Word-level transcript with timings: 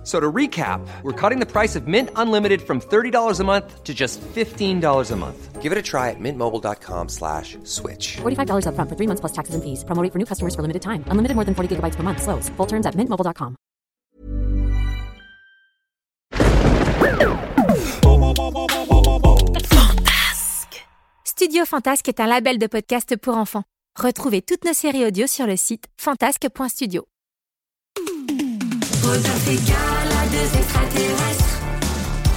F- 0.00 0.06
So 0.06 0.18
to 0.18 0.32
recap, 0.32 0.80
we're 1.02 1.12
cutting 1.12 1.40
the 1.40 1.46
price 1.46 1.76
of 1.76 1.86
Mint 1.86 2.08
Unlimited 2.16 2.62
from 2.62 2.80
$30 2.80 3.38
a 3.38 3.44
month 3.44 3.84
to 3.84 3.92
just 3.92 4.18
$15 4.34 5.10
a 5.12 5.16
month. 5.16 5.60
Give 5.60 5.72
it 5.72 5.78
a 5.78 5.82
try 5.82 6.08
at 6.08 6.16
mintmobile.com 6.18 7.08
slash 7.10 7.58
switch. 7.64 8.16
$45 8.22 8.64
upfront 8.64 8.88
for 8.88 8.96
three 8.96 9.06
months 9.06 9.20
plus 9.20 9.32
taxes 9.32 9.54
and 9.54 9.62
fees. 9.62 9.84
Promo 9.84 10.02
rate 10.02 10.10
for 10.12 10.18
new 10.18 10.24
customers 10.24 10.54
for 10.54 10.62
limited 10.62 10.80
time. 10.80 11.04
Unlimited 11.10 11.34
more 11.36 11.44
than 11.44 11.54
40 11.54 11.76
gigabytes 11.76 11.96
per 11.96 12.02
month. 12.02 12.22
Slows. 12.22 12.48
Full 12.56 12.66
terms 12.66 12.86
at 12.86 12.94
mintmobile.com. 12.94 13.56
Fantasque 19.68 20.86
Studio 21.24 21.64
Fantasque 21.64 22.08
est 22.08 22.20
un 22.20 22.26
label 22.26 22.58
de 22.58 22.66
podcast 22.66 23.16
pour 23.16 23.36
enfants. 23.36 23.64
Retrouvez 23.98 24.42
toutes 24.42 24.64
nos 24.64 24.72
séries 24.72 25.04
audio 25.04 25.26
sur 25.26 25.46
le 25.46 25.56
site 25.56 25.84
fantasque.studio. 25.96 27.04
Rodolphe 29.02 29.48
et 29.48 29.56
Gala, 29.56 30.26
deux 30.30 30.50
extraterrestres, 30.58 31.58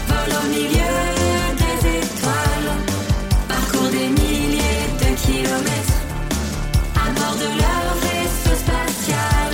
volent 0.07 0.39
au 0.43 0.47
milieu 0.47 0.95
des 1.59 1.77
étoiles, 1.99 2.71
parcourent 3.47 3.91
des 3.91 4.07
milliers 4.07 4.87
de 4.97 5.09
kilomètres, 5.21 5.99
à 6.95 7.11
bord 7.11 7.35
de 7.35 7.49
leur 7.59 7.85
vaisseau 8.01 8.55
spatial, 8.55 9.51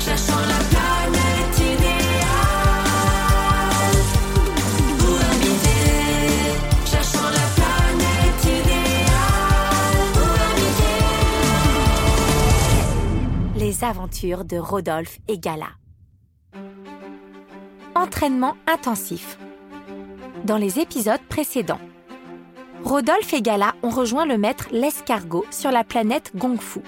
cherchant 0.00 0.40
la 0.40 0.60
planète 0.72 1.56
idéale. 1.58 2.82
Où 5.00 5.10
habiter, 5.30 5.92
cherchant 6.86 7.28
la 7.28 7.46
planète 7.58 8.44
idéale. 8.44 10.10
Où 10.16 10.24
habiter 13.54 13.64
Les 13.64 13.74
aventures 13.84 14.44
de 14.44 14.56
Rodolphe 14.56 15.18
et 15.28 15.38
Gala. 15.38 15.68
Entraînement 18.02 18.56
intensif. 18.66 19.38
Dans 20.42 20.56
les 20.56 20.80
épisodes 20.80 21.20
précédents, 21.28 21.78
Rodolphe 22.82 23.32
et 23.32 23.42
Gala 23.42 23.76
ont 23.84 23.90
rejoint 23.90 24.26
le 24.26 24.38
maître 24.38 24.66
l'escargot 24.72 25.46
sur 25.52 25.70
la 25.70 25.84
planète 25.84 26.32
Gongfu. 26.34 26.80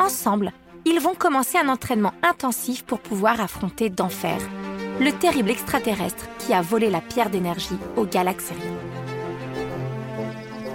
Ensemble, 0.00 0.52
ils 0.86 0.98
vont 0.98 1.14
commencer 1.14 1.58
un 1.58 1.68
entraînement 1.68 2.14
intensif 2.22 2.84
pour 2.84 3.00
pouvoir 3.00 3.38
affronter 3.38 3.90
d'enfer, 3.90 4.38
le 4.98 5.12
terrible 5.12 5.50
extraterrestre 5.50 6.24
qui 6.38 6.54
a 6.54 6.62
volé 6.62 6.88
la 6.88 7.02
pierre 7.02 7.28
d'énergie 7.28 7.78
aux 7.98 8.06
galaxiens. 8.06 8.56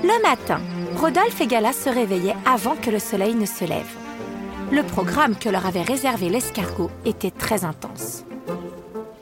Le 0.04 0.22
matin, 0.22 0.62
Rodolphe 0.96 1.42
et 1.42 1.48
Gala 1.48 1.74
se 1.74 1.90
réveillaient 1.90 2.38
avant 2.46 2.76
que 2.76 2.92
le 2.92 3.00
soleil 3.00 3.34
ne 3.34 3.48
se 3.48 3.66
lève. 3.66 3.98
Le 4.72 4.84
programme 4.84 5.36
que 5.36 5.50
leur 5.50 5.66
avait 5.66 5.82
réservé 5.82 6.30
l'escargot 6.30 6.92
était 7.04 7.32
très 7.32 7.66
intense. 7.66 8.26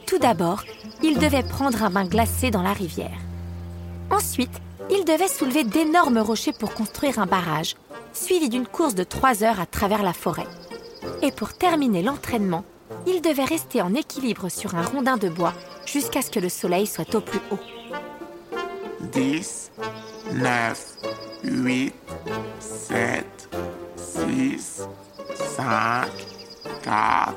Tout 0.07 0.19
d'abord, 0.19 0.63
ils 1.03 1.19
devaient 1.19 1.43
prendre 1.43 1.83
un 1.83 1.89
bain 1.89 2.05
glacé 2.05 2.49
dans 2.49 2.61
la 2.61 2.71
rivière. 2.71 3.19
Ensuite, 4.09 4.61
ils 4.89 5.03
devaient 5.03 5.27
soulever 5.27 5.65
d'énormes 5.65 6.19
rochers 6.19 6.53
pour 6.53 6.73
construire 6.73 7.19
un 7.19 7.25
barrage, 7.25 7.75
suivi 8.13 8.47
d'une 8.47 8.65
course 8.65 8.95
de 8.95 9.03
trois 9.03 9.43
heures 9.43 9.59
à 9.59 9.65
travers 9.65 10.03
la 10.03 10.13
forêt. 10.13 10.47
Et 11.21 11.31
pour 11.31 11.53
terminer 11.53 12.03
l'entraînement, 12.03 12.63
ils 13.05 13.21
devaient 13.21 13.43
rester 13.43 13.81
en 13.81 13.93
équilibre 13.93 14.47
sur 14.47 14.75
un 14.75 14.81
rondin 14.81 15.17
de 15.17 15.27
bois 15.27 15.53
jusqu'à 15.85 16.21
ce 16.21 16.31
que 16.31 16.39
le 16.39 16.49
soleil 16.49 16.87
soit 16.87 17.13
au 17.13 17.19
plus 17.19 17.41
haut. 17.51 17.59
10, 19.11 19.71
9, 20.35 20.97
8, 21.43 21.93
7, 22.59 23.49
6, 23.97 24.87
5, 25.35 26.07
4, 26.83 27.35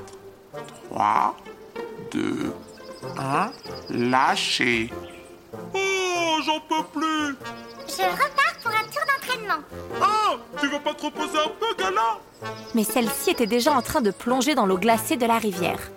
3, 0.90 1.36
2, 2.10 2.52
1. 3.18 3.52
Lâchez. 3.90 4.92
Oh, 5.74 6.38
j'en 6.44 6.60
peux 6.60 6.84
plus 6.92 7.36
Je 7.88 8.02
repars 8.02 8.56
pour 8.62 8.72
un 8.72 8.84
tour 8.84 9.02
d'entraînement. 9.06 9.62
Ah, 10.00 10.36
tu 10.60 10.66
veux 10.68 10.80
pas 10.80 10.94
te 10.94 11.06
reposer 11.06 11.38
un 11.38 11.50
peu, 11.58 11.74
Gala? 11.78 12.18
Mais 12.74 12.84
celle-ci 12.84 13.30
était 13.30 13.46
déjà 13.46 13.72
en 13.72 13.82
train 13.82 14.00
de 14.00 14.10
plonger 14.10 14.54
dans 14.54 14.66
l'eau 14.66 14.78
glacée 14.78 15.16
de 15.16 15.26
la 15.26 15.38
rivière. 15.38 15.90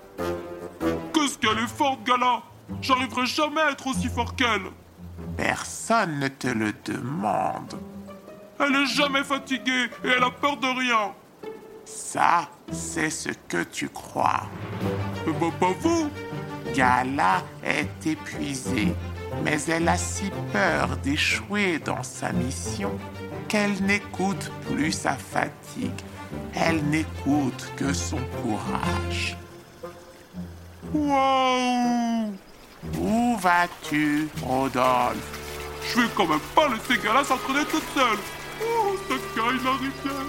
Qu'est-ce 1.14 1.38
qu'elle 1.38 1.60
est 1.60 1.68
forte, 1.68 2.04
Gala? 2.04 2.42
J'arriverai 2.82 3.26
jamais 3.26 3.62
à 3.62 3.72
être 3.72 3.88
aussi 3.88 4.08
fort 4.08 4.36
qu'elle 4.36 4.64
Personne 5.38 6.20
ne 6.20 6.28
te 6.28 6.48
le 6.48 6.74
demande. 6.86 7.74
Elle 8.60 8.76
est 8.76 8.86
jamais 8.86 9.24
fatiguée 9.24 9.90
et 10.04 10.08
elle 10.08 10.24
a 10.24 10.30
peur 10.30 10.58
de 10.58 10.68
rien 10.68 11.14
Ça, 11.86 12.48
c'est 12.72 13.10
ce 13.10 13.30
que 13.48 13.64
tu 13.64 13.90
crois. 13.90 14.44
Mais 15.26 15.34
bah, 15.34 15.48
pas 15.60 15.74
vous. 15.80 16.10
Gala 16.74 17.44
est 17.64 18.08
épuisée, 18.08 18.94
mais 19.44 19.62
elle 19.68 19.88
a 19.88 19.98
si 19.98 20.32
peur 20.52 20.98
d'échouer 21.04 21.80
dans 21.80 22.02
sa 22.02 22.32
mission 22.32 22.92
qu'elle 23.48 23.84
n'écoute 23.84 24.52
plus 24.72 24.92
sa 24.92 25.14
fatigue. 25.14 25.92
Elle 26.56 26.84
n'écoute 26.86 27.72
que 27.76 27.94
son 27.94 28.20
courage. 28.42 29.38
Waouh 30.94 32.34
Où 33.00 33.38
vas-tu, 33.38 34.28
Rodolphe? 34.44 35.40
Je 35.88 36.02
vais 36.02 36.08
quand 36.16 36.28
même 36.28 36.40
pas 36.56 36.68
laisser 36.70 37.02
Gala 37.04 37.24
s'entraîner 37.24 37.66
toute 37.66 37.84
seule. 37.94 38.18
Oh, 38.62 38.96
ça 39.08 39.16
caille 39.36 39.60
la 39.64 39.72
rivière 39.72 40.26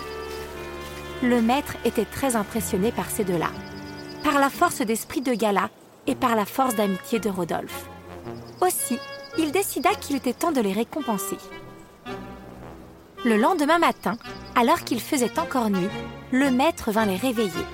Le 1.23 1.41
maître 1.43 1.77
était 1.85 2.05
très 2.05 2.37
impressionné 2.37 2.93
par 2.93 3.09
ces 3.09 3.25
deux-là, 3.25 3.51
par 4.25 4.39
la 4.39 4.49
force 4.49 4.81
d'esprit 4.81 5.21
de 5.21 5.35
Gala 5.35 5.69
et 6.07 6.15
par 6.15 6.35
la 6.35 6.47
force 6.47 6.75
d'amitié 6.75 7.21
de 7.21 7.29
Rodolphe. 7.29 7.85
Aussi, 8.63 8.99
il 9.37 9.53
décida 9.53 9.91
qu'il 9.95 10.17
était 10.17 10.33
temps 10.33 10.51
de 10.51 10.63
les 10.63 10.73
récompenser. 10.73 11.37
Le 13.25 13.37
lendemain 13.37 13.79
matin, 13.79 14.17
alors 14.57 14.81
qu'il 14.81 15.01
faisait 15.01 15.39
encore 15.39 15.69
nuit, 15.69 15.89
le 16.33 16.51
maître 16.51 16.91
vint 16.91 17.05
les 17.05 17.17
réveiller. 17.17 17.67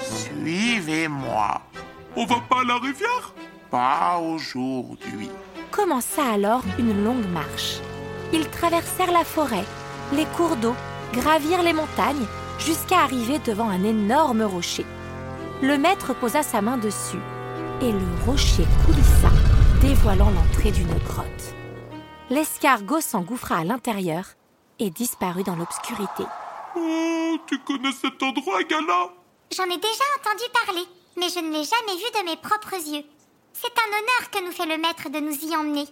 Suivez-moi. 0.00 1.62
On 2.16 2.24
va 2.24 2.36
pas 2.48 2.60
à 2.60 2.64
la 2.64 2.78
rivière? 2.78 3.34
Pas 3.70 4.18
aujourd'hui. 4.18 5.28
Commença 5.72 6.24
alors 6.32 6.62
une 6.78 7.04
longue 7.04 7.28
marche. 7.32 7.80
Ils 8.32 8.48
traversèrent 8.48 9.12
la 9.12 9.24
forêt, 9.24 9.64
les 10.12 10.26
cours 10.36 10.56
d'eau, 10.56 10.74
gravirent 11.12 11.62
les 11.62 11.72
montagnes, 11.72 12.26
jusqu'à 12.58 13.00
arriver 13.00 13.38
devant 13.40 13.68
un 13.68 13.84
énorme 13.84 14.42
rocher. 14.42 14.86
Le 15.60 15.76
maître 15.76 16.14
posa 16.14 16.44
sa 16.44 16.62
main 16.62 16.76
dessus, 16.76 17.18
et 17.80 17.90
le 17.90 18.24
rocher 18.24 18.64
coulissa, 18.86 19.28
dévoilant 19.80 20.30
l'entrée 20.30 20.70
d'une 20.70 20.96
grotte. 20.98 21.54
L'escargot 22.30 23.00
s'engouffra 23.00 23.56
à 23.56 23.64
l'intérieur 23.64 24.24
et 24.78 24.90
disparut 24.90 25.42
dans 25.42 25.56
l'obscurité. 25.56 26.22
Oh, 26.76 27.36
tu 27.48 27.58
connais 27.64 27.90
cet 27.90 28.22
endroit, 28.22 28.62
Gala? 28.62 29.10
J'en 29.52 29.64
ai 29.64 29.78
déjà 29.78 30.04
entendu 30.20 30.44
parler, 30.64 30.86
mais 31.16 31.28
je 31.28 31.40
ne 31.40 31.50
l'ai 31.50 31.64
jamais 31.64 31.96
vu 31.96 32.06
de 32.14 32.30
mes 32.30 32.36
propres 32.36 32.74
yeux. 32.74 33.04
C'est 33.52 33.66
un 33.66 33.88
honneur 33.88 34.30
que 34.30 34.44
nous 34.46 34.52
fait 34.52 34.66
le 34.66 34.80
maître 34.80 35.10
de 35.10 35.18
nous 35.18 35.44
y 35.44 35.56
emmener. 35.56 35.86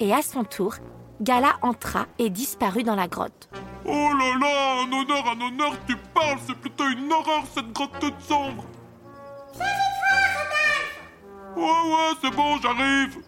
Et 0.00 0.12
à 0.12 0.22
son 0.22 0.42
tour, 0.42 0.74
Gala 1.20 1.54
entra 1.62 2.06
et 2.18 2.30
disparut 2.30 2.82
dans 2.82 2.96
la 2.96 3.06
grotte. 3.06 3.48
Oh 3.84 3.90
là 4.18 4.34
là, 4.40 4.82
un 4.82 4.92
honneur, 4.92 5.24
un 5.28 5.40
honneur, 5.40 5.72
tu 5.86 5.94
parles, 6.12 6.40
c'est 6.44 6.58
plutôt 6.58 6.88
une 6.88 7.12
horreur 7.12 7.44
cette 7.54 7.72
grotte 7.72 7.96
toute 8.00 8.20
sombre. 8.20 8.64
Ouais, 11.56 11.62
ouais, 11.62 12.14
c'est 12.22 12.34
bon, 12.34 12.56
j'arrive. 12.62 13.18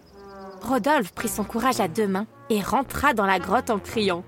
Rodolphe 0.61 1.13
prit 1.13 1.29
son 1.29 1.43
courage 1.43 1.79
à 1.79 1.87
deux 1.87 2.07
mains 2.07 2.27
et 2.49 2.61
rentra 2.61 3.13
dans 3.13 3.25
la 3.25 3.39
grotte 3.39 3.69
en 3.69 3.79
criant. 3.79 4.23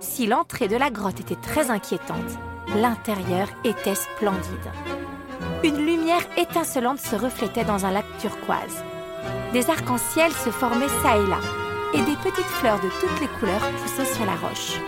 Si 0.00 0.26
l'entrée 0.26 0.68
de 0.68 0.76
la 0.76 0.90
grotte 0.90 1.20
était 1.20 1.34
très 1.34 1.70
inquiétante, 1.70 2.38
l'intérieur 2.76 3.48
était 3.64 3.96
splendide. 3.96 4.70
Une 5.64 5.84
lumière 5.84 6.22
étincelante 6.36 7.00
se 7.00 7.16
reflétait 7.16 7.64
dans 7.64 7.84
un 7.84 7.90
lac 7.90 8.04
turquoise. 8.20 8.84
Des 9.52 9.68
arcs-en-ciel 9.70 10.30
se 10.32 10.50
formaient 10.50 10.88
çà 11.02 11.16
et 11.16 11.26
là, 11.26 11.38
et 11.94 12.02
des 12.02 12.16
petites 12.22 12.44
fleurs 12.44 12.80
de 12.80 12.88
toutes 13.00 13.20
les 13.20 13.28
couleurs 13.38 13.68
poussaient 13.82 14.14
sur 14.14 14.24
la 14.24 14.34
roche. 14.36 14.78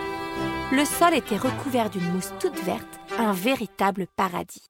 Le 0.69 0.83
sol 0.83 1.13
était 1.13 1.37
recouvert 1.37 1.89
d'une 1.89 2.11
mousse 2.11 2.33
toute 2.41 2.59
verte, 2.65 2.99
un 3.17 3.31
véritable 3.31 4.05
paradis. 4.17 4.69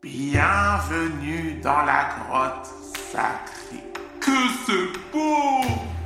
Bienvenue 0.00 1.58
dans 1.60 1.82
la 1.82 2.10
grotte 2.14 2.68
sacrée. 3.10 3.82
Que 4.20 4.30
c'est 4.64 4.92
beau 5.12 5.62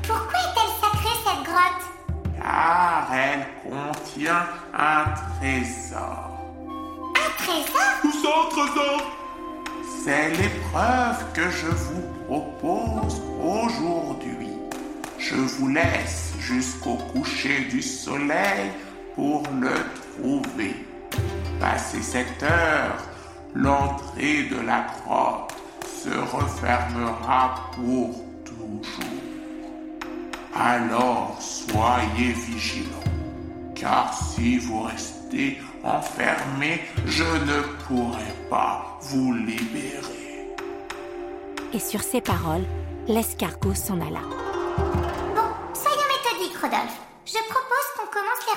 Pourquoi 0.06 0.38
est-elle 0.38 0.72
sacrée 0.80 1.18
cette 1.22 1.44
grotte? 1.44 2.40
Car 2.40 3.12
elle 3.12 3.46
contient 3.62 4.46
un 4.72 5.04
trésor. 5.38 6.30
Un 7.14 7.42
trésor? 7.42 8.04
Où 8.04 8.12
ça, 8.12 8.28
un 8.40 8.48
trésor 8.48 9.02
C'est 10.02 10.30
l'épreuve 10.30 11.32
que 11.34 11.50
je 11.50 11.66
vous 11.66 12.02
propose 12.26 13.20
aujourd'hui. 13.38 14.48
Je 15.18 15.34
vous 15.34 15.68
laisse 15.68 16.32
jusqu'au 16.40 16.96
coucher 17.12 17.64
du 17.64 17.82
soleil 17.82 18.70
pour 19.16 19.42
le 19.60 19.74
trouver. 20.14 20.76
Passé 21.58 22.00
cette 22.02 22.42
heure, 22.42 22.98
l'entrée 23.54 24.44
de 24.44 24.60
la 24.60 24.86
grotte 24.86 25.54
se 25.82 26.10
refermera 26.10 27.70
pour 27.74 28.14
toujours. 28.44 29.26
Alors 30.54 31.36
soyez 31.40 32.32
vigilants, 32.32 33.10
car 33.74 34.12
si 34.14 34.58
vous 34.58 34.82
restez 34.82 35.58
enfermé, 35.82 36.82
je 37.06 37.24
ne 37.24 37.62
pourrai 37.86 38.34
pas 38.50 38.98
vous 39.00 39.32
libérer. 39.32 40.54
Et 41.72 41.78
sur 41.78 42.02
ces 42.02 42.20
paroles, 42.20 42.64
l'escargot 43.08 43.74
s'en 43.74 44.00
alla. 44.00 44.22
Bon, 45.34 45.48
soyons 45.74 46.06
méthodiques, 46.08 46.56
Rodolphe. 46.60 47.05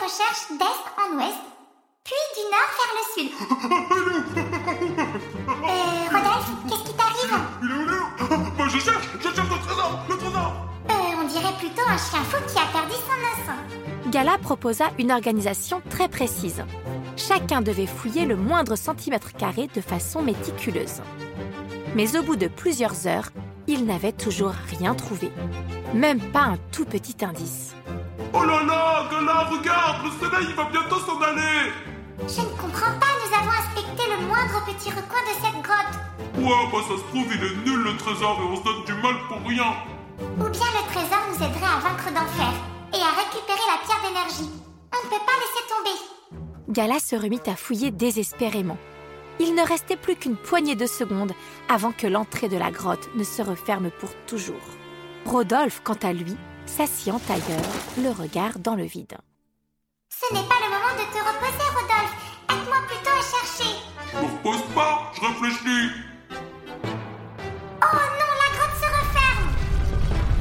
Recherches 0.09 0.50
d'est 0.57 0.81
en 0.97 1.09
ouest, 1.17 1.44
puis 2.03 2.23
du 2.35 2.44
nord 2.50 2.71
vers 2.79 2.94
le 2.97 3.03
sud. 3.13 3.29
euh, 5.47 6.07
Rodolphe, 6.07 6.51
qu'est-ce 6.67 6.83
qui 6.83 6.94
t'arrive? 6.97 7.35
Il 7.61 7.69
est 7.69 7.75
où, 7.75 7.83
il 7.83 7.89
est 7.89 7.94
où? 7.94 7.97
Bah, 8.57 8.65
je 8.67 8.79
cherche, 8.79 9.07
je 9.19 9.21
cherche 9.21 9.38
le 9.38 9.44
trésor, 9.67 9.91
le 10.09 10.17
trésor 10.17 10.51
Euh, 10.89 11.21
on 11.21 11.25
dirait 11.27 11.53
plutôt 11.59 11.83
un 11.88 11.97
chien 11.97 12.23
fou 12.23 12.38
qui 12.47 12.57
a 12.57 12.65
perdu 12.71 12.95
son 12.95 13.51
os. 13.51 13.57
Gala 14.11 14.39
proposa 14.39 14.85
une 14.97 15.11
organisation 15.11 15.79
très 15.91 16.07
précise. 16.07 16.63
Chacun 17.15 17.61
devait 17.61 17.85
fouiller 17.85 18.25
le 18.25 18.35
moindre 18.35 18.75
centimètre 18.75 19.33
carré 19.33 19.67
de 19.75 19.81
façon 19.81 20.23
méticuleuse. 20.23 21.03
Mais 21.95 22.17
au 22.17 22.23
bout 22.23 22.35
de 22.35 22.47
plusieurs 22.47 23.06
heures, 23.06 23.29
il 23.67 23.85
n'avait 23.85 24.13
toujours 24.13 24.56
rien 24.79 24.95
trouvé. 24.95 25.31
Même 25.94 26.19
pas 26.19 26.41
un 26.41 26.57
tout 26.71 26.85
petit 26.85 27.23
indice. 27.23 27.75
Oh 28.39 28.45
là 28.45 28.63
là, 28.63 29.06
Gala, 29.12 29.50
regarde, 29.51 30.06
le 30.06 30.12
soleil, 30.12 30.47
il 30.50 30.56
va 30.56 30.63
bientôt 30.71 31.00
s'en 31.00 31.19
aller 31.21 31.74
Je 32.21 32.41
ne 32.41 32.56
comprends 32.56 32.95
pas, 32.97 33.12
nous 33.19 33.36
avons 33.36 33.51
inspecté 33.51 34.03
le 34.09 34.27
moindre 34.27 34.63
petit 34.65 34.89
recoin 34.91 35.19
de 35.27 35.36
cette 35.44 35.62
grotte. 35.62 35.95
Ouais, 36.38 36.69
bah 36.71 36.80
ça 36.88 36.95
se 36.95 37.03
trouve, 37.09 37.27
il 37.36 37.44
est 37.44 37.69
nul 37.69 37.83
le 37.83 37.97
trésor 37.97 38.39
et 38.39 38.45
on 38.45 38.56
se 38.56 38.63
donne 38.63 38.86
du 38.86 38.94
mal 38.94 39.15
pour 39.27 39.45
rien 39.45 39.74
Ou 40.21 40.50
bien 40.50 40.69
le 40.71 40.94
trésor 40.94 41.19
nous 41.30 41.36
aiderait 41.36 41.65
à 41.65 41.80
vaincre 41.80 42.13
d'enfer 42.13 42.53
et 42.94 43.01
à 43.01 43.12
récupérer 43.19 43.65
la 43.68 43.86
pierre 43.86 44.01
d'énergie. 44.07 44.50
On 44.94 45.06
ne 45.06 45.09
peut 45.09 45.25
pas 45.25 45.35
laisser 45.42 45.65
tomber. 45.68 46.39
Gala 46.69 47.00
se 47.00 47.18
remit 47.18 47.42
à 47.45 47.57
fouiller 47.57 47.92
désespérément. 47.92 48.77
Il 49.42 49.53
ne 49.53 49.68
restait 49.68 49.97
plus 49.97 50.15
qu'une 50.15 50.38
poignée 50.38 50.75
de 50.75 50.85
secondes 50.85 51.33
avant 51.68 51.92
que 51.92 52.07
l'entrée 52.07 52.47
de 52.47 52.57
la 52.57 52.71
grotte 52.71 53.09
ne 53.15 53.24
se 53.24 53.42
referme 53.42 53.89
pour 54.00 54.09
toujours. 54.27 54.56
Rodolphe, 55.25 55.81
quant 55.83 56.00
à 56.03 56.13
lui, 56.13 56.38
s'assit 56.69 57.12
en 57.12 57.19
tailleur, 57.19 57.66
le 57.98 58.10
regard 58.12 58.60
dans 58.60 58.75
le 58.75 58.83
vide. 58.83 59.18
Ce 60.10 60.33
n'est 60.33 60.48
pas 60.48 60.56
le 60.63 60.69
moment 60.69 60.94
de 60.94 61.06
te 61.12 61.19
reposer, 61.19 61.68
Rodolphe. 61.74 62.16
Aide-moi 62.50 62.77
plutôt 62.88 63.10
à 63.10 63.21
chercher. 63.21 63.75
Je 64.12 64.18
me 64.18 64.24
repose 64.24 64.63
pas, 64.75 65.12
je 65.16 65.21
réfléchis 65.21 65.92
Oh 67.81 67.98
non, 68.19 68.31
la 68.42 68.50
grotte 68.57 68.77
se 68.77 68.86
referme. 68.86 69.50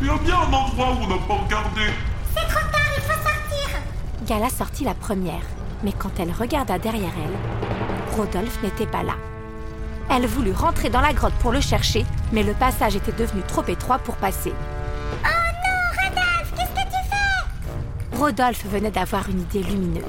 Il 0.01 0.07
y 0.07 0.11
a 0.11 0.19
bien 0.19 0.39
un 0.39 0.53
endroit 0.53 0.93
où 0.93 1.05
on 1.05 1.09
n'a 1.09 1.27
pas 1.27 1.35
regardé 1.35 1.87
C'est 2.35 2.47
trop 2.49 2.71
tard, 2.71 2.91
il 2.97 3.03
faut 3.03 3.23
sortir. 3.23 3.79
Gala 4.27 4.51
sortit 4.51 4.85
la 4.85 4.95
première, 4.95 5.45
mais 5.83 5.93
quand 5.93 6.11
elle 6.19 6.33
regarda 6.33 6.79
derrière 6.79 7.13
elle, 7.25 8.17
Rodolphe 8.17 8.63
n'était 8.63 8.87
pas 8.87 9.03
là. 9.03 9.15
Elle 10.11 10.27
voulut 10.27 10.53
rentrer 10.53 10.89
dans 10.89 11.03
la 11.03 11.13
grotte 11.13 11.35
pour 11.41 11.53
le 11.53 11.61
chercher, 11.61 12.05
mais 12.33 12.43
le 12.43 12.55
passage 12.55 12.97
était 12.97 13.13
devenu 13.13 13.43
trop 13.43 13.65
étroit 13.67 13.99
pour 13.99 14.17
passer. 14.17 14.53
Rodolphe 18.19 18.67
venait 18.67 18.91
d'avoir 18.91 19.29
une 19.29 19.43
idée 19.43 19.63
lumineuse. 19.63 20.03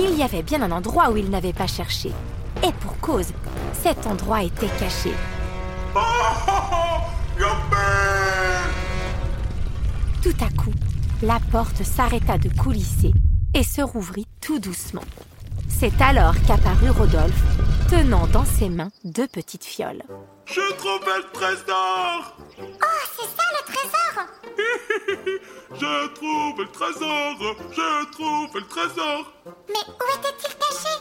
Il 0.00 0.16
y 0.16 0.24
avait 0.24 0.42
bien 0.42 0.62
un 0.62 0.72
endroit 0.72 1.10
où 1.10 1.16
il 1.16 1.30
n'avait 1.30 1.52
pas 1.52 1.68
cherché. 1.68 2.10
Et 2.66 2.72
pour 2.80 2.98
cause, 2.98 3.28
cet 3.72 4.04
endroit 4.04 4.42
était 4.42 4.66
caché. 4.80 5.12
Oh 5.94 6.00
oh 6.00 6.50
oh 6.50 7.46
Tout 10.24 10.34
à 10.40 10.48
coup, 10.60 10.72
la 11.22 11.38
porte 11.52 11.84
s'arrêta 11.84 12.36
de 12.36 12.48
coulisser 12.48 13.12
et 13.54 13.62
se 13.62 13.80
rouvrit 13.80 14.26
tout 14.40 14.58
doucement. 14.58 15.04
C'est 15.68 16.00
alors 16.00 16.34
qu'apparut 16.46 16.90
Rodolphe, 16.90 17.44
tenant 17.88 18.26
dans 18.26 18.44
ses 18.44 18.70
mains 18.70 18.90
deux 19.04 19.28
petites 19.28 19.64
fioles. 19.64 20.02
J'ai 20.46 20.76
trouvé 20.78 21.12
le 21.16 21.30
trésor 21.32 22.36
Oh, 22.58 22.86
c'est 23.16 23.31
J'ai 25.82 26.14
trouvé 26.14 26.62
le 26.62 26.70
trésor 26.70 27.56
J'ai 27.72 28.10
trouvé 28.12 28.60
le 28.60 28.66
trésor 28.68 29.32
Mais 29.68 29.74
où 29.88 30.18
était-il 30.18 30.54
caché? 30.54 30.94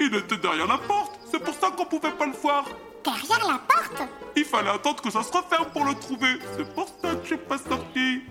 Il 0.00 0.12
était 0.16 0.38
derrière 0.38 0.66
la 0.66 0.78
porte, 0.78 1.20
c'est 1.30 1.38
pour 1.38 1.54
ça 1.54 1.70
qu'on 1.70 1.84
pouvait 1.84 2.10
pas 2.10 2.26
le 2.26 2.32
voir 2.32 2.64
Derrière 3.04 3.46
la 3.46 3.58
porte? 3.58 4.02
Il 4.34 4.44
fallait 4.44 4.70
attendre 4.70 5.00
que 5.00 5.10
ça 5.10 5.22
se 5.22 5.30
referme 5.30 5.66
pour 5.72 5.84
le 5.84 5.94
trouver, 5.94 6.36
c'est 6.56 6.74
pour 6.74 6.88
ça 6.88 7.14
que 7.14 7.22
je 7.22 7.26
suis 7.28 7.36
pas 7.36 7.58
sorti 7.58 8.22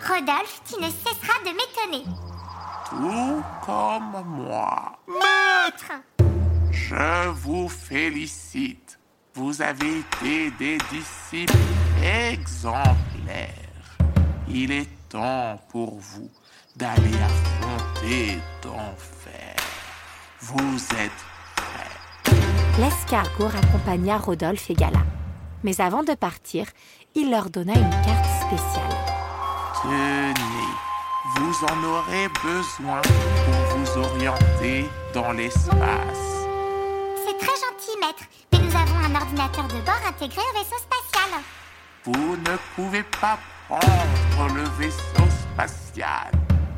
Rodolphe, 0.00 0.62
tu 0.66 0.80
ne 0.80 0.88
cesseras 0.88 1.40
de 1.44 1.50
m'étonner. 1.50 2.04
Tout 2.88 3.42
comme 3.66 4.24
moi. 4.28 4.98
Maître 5.08 5.92
Je 6.70 7.28
vous 7.28 7.68
félicite. 7.68 8.98
Vous 9.34 9.60
avez 9.60 9.98
été 9.98 10.50
des 10.52 10.78
disciples 10.90 11.52
exemplaires. 12.02 13.52
Il 14.48 14.72
est 14.72 14.97
temps 15.08 15.60
pour 15.68 15.98
vous 15.98 16.30
d'aller 16.76 17.14
affronter 17.22 18.38
d'enfer. 18.62 19.56
Vous 20.40 20.76
êtes 20.98 21.10
prêts. 21.56 22.34
L'escargot 22.78 23.48
raccompagna 23.48 24.18
Rodolphe 24.18 24.70
et 24.70 24.74
Gala. 24.74 25.02
Mais 25.64 25.80
avant 25.80 26.04
de 26.04 26.14
partir, 26.14 26.66
il 27.14 27.30
leur 27.30 27.50
donna 27.50 27.74
une 27.74 27.90
carte 27.90 28.26
spéciale. 28.40 28.96
Tenez, 29.82 30.68
vous 31.36 31.64
en 31.64 31.84
aurez 31.84 32.28
besoin 32.44 33.00
pour 33.02 33.78
vous 33.78 33.98
orienter 33.98 34.86
dans 35.14 35.32
l'espace. 35.32 36.46
C'est 37.24 37.38
très 37.38 37.56
gentil, 37.56 37.98
maître, 38.00 38.24
mais 38.52 38.58
nous 38.60 38.76
avons 38.76 38.98
un 38.98 39.20
ordinateur 39.20 39.66
de 39.68 39.80
bord 39.84 40.00
intégré 40.06 40.40
au 40.40 40.58
vaisseau 40.58 40.76
spatial. 40.78 41.40
Vous 42.04 42.36
ne 42.36 42.56
pouvez 42.76 43.02
pas 43.02 43.38
prendre 43.68 44.54
le 44.54 44.64
vaisseau 44.78 45.28
spatial. 45.52 46.32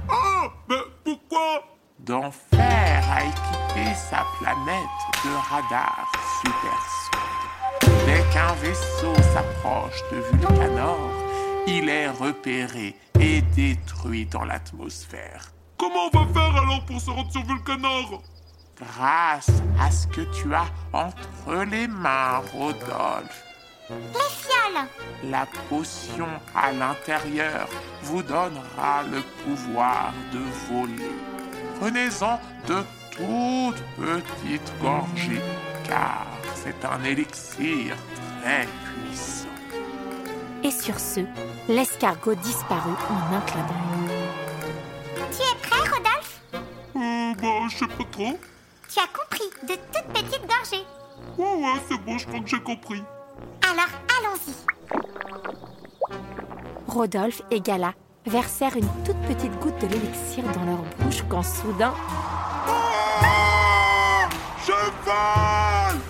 Ah 0.09 0.49
Mais 0.69 0.77
pourquoi? 1.05 1.63
D'enfer 2.01 3.05
a 3.11 3.25
équipé 3.25 3.95
sa 3.95 4.25
planète 4.39 4.99
de 5.25 5.31
radars 5.51 6.11
supersoniques. 6.41 8.07
Dès 8.07 8.23
qu'un 8.33 8.55
vaisseau 8.55 9.15
s'approche 9.33 10.03
de 10.11 10.17
Vulcanor, 10.33 11.11
il 11.67 11.89
est 11.89 12.09
repéré 12.09 12.97
et 13.21 13.43
détruit 13.43 14.27
dans 14.27 14.45
l'atmosphère. 14.45 15.53
Comment 15.77 16.11
on 16.13 16.25
va 16.25 16.33
faire 16.33 16.57
alors 16.63 16.85
pour 16.87 17.01
se 17.01 17.11
rendre 17.11 17.31
sur 17.31 17.45
Vulcanor? 17.45 18.23
Grâce 18.77 19.51
à 19.79 19.91
ce 19.91 20.07
que 20.07 20.23
tu 20.41 20.55
as 20.55 20.67
entre 20.93 21.65
les 21.71 21.87
mains, 21.87 22.39
Rodolphe, 22.53 23.45
Les 23.91 24.31
fioles 24.31 24.87
la 25.25 25.47
potion 25.69 26.29
à 26.55 26.73
l'intérieur 26.73 27.69
vous 28.03 28.23
donnera 28.23 29.03
le 29.11 29.21
pouvoir 29.45 30.13
de 30.33 30.39
voler. 30.69 31.13
Prenez-en 31.79 32.41
de 32.67 32.85
toutes 33.11 33.83
petites 33.97 34.73
gorgées, 34.81 35.43
car 35.85 36.27
c'est 36.55 36.85
un 36.85 37.03
élixir 37.05 37.97
très 38.43 38.67
puissant. 38.85 39.49
Et 40.63 40.71
sur 40.71 40.99
ce, 40.99 41.21
l'escargot 41.69 42.35
disparut 42.35 42.93
en 43.11 43.35
un 43.35 43.41
clin 43.41 43.63
d'œil. 43.63 44.19
Tu 45.33 45.43
es 45.43 45.69
prêt, 45.69 45.89
Rodolphe? 45.89 46.41
Euh, 46.55 47.35
bah, 47.41 47.69
je 47.71 47.79
sais 47.79 47.87
pas 47.87 48.05
trop. 48.11 48.39
Tu 48.89 48.99
as 48.99 49.07
compris, 49.07 49.51
de 49.67 49.75
toutes 49.75 50.13
petites 50.13 50.47
gorgées. 50.47 50.87
Ouais, 51.39 51.65
ouais, 51.65 51.81
c'est 51.89 51.99
bon, 52.05 52.19
je 52.19 52.27
crois 52.27 52.41
que 52.41 52.49
j'ai 52.49 52.61
compris. 52.61 53.03
Alors, 53.63 53.93
allons-y. 54.19 54.55
Rodolphe 56.89 57.43
et 57.51 57.61
Gala 57.61 57.95
versèrent 58.27 58.77
une 58.77 58.89
toute 59.05 59.21
petite 59.23 59.53
goutte 59.61 59.81
de 59.81 59.87
l'élixir 59.87 60.45
dans 60.55 60.65
leur 60.65 60.83
bouche 60.99 61.25
quand 61.29 61.43
soudain, 61.43 61.95
Cheval 64.67 65.97
C'est 65.97 66.10